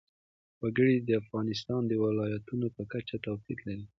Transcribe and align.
وګړي 0.61 0.95
د 0.99 1.09
افغانستان 1.21 1.81
د 1.87 1.93
ولایاتو 2.03 2.55
په 2.75 2.83
کچه 2.91 3.15
توپیر 3.25 3.57
لري. 3.67 3.85